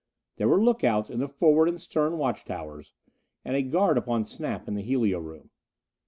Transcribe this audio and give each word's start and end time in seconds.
There 0.37 0.47
were 0.47 0.59
look 0.59 0.83
outs 0.83 1.11
in 1.11 1.19
the 1.19 1.27
forward 1.27 1.69
and 1.69 1.79
stern 1.79 2.17
watch 2.17 2.43
towers, 2.43 2.95
and 3.45 3.55
a 3.55 3.61
guard 3.61 3.99
upon 3.99 4.25
Snap 4.25 4.67
in 4.67 4.73
the 4.73 4.81
helio 4.81 5.19
room. 5.19 5.51